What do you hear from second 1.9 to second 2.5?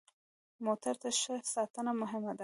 مهمه ده.